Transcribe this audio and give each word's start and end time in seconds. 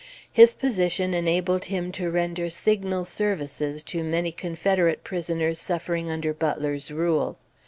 His 0.31 0.55
position 0.55 1.13
enabled 1.13 1.65
him 1.65 1.91
to 1.91 2.09
render 2.09 2.49
signal 2.49 3.05
services 3.05 3.83
to 3.83 4.03
many 4.03 4.31
Confederate 4.31 5.03
prisoners 5.03 5.59
suffering 5.61 6.09
under 6.09 6.33
Butler's 6.33 6.89
rule. 6.91 7.37